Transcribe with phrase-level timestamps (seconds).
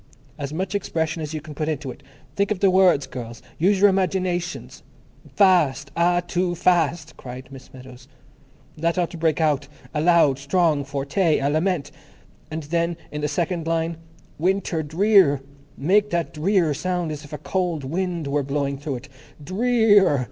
[0.35, 2.01] As much expression as you can put into it.
[2.35, 3.43] Think of the words, girls.
[3.59, 4.81] Use your imaginations.
[5.35, 5.91] Fast!
[5.95, 8.07] Ah, too Fast," cried Miss Meadows.
[8.75, 11.91] "That ought to break out—a loud, strong forte—a lament.
[12.49, 13.97] And then in the second line,
[14.39, 15.39] Winter Drear,
[15.77, 19.09] make that Drear sound as if a cold wind were blowing through it.
[19.43, 20.19] _Dre ear!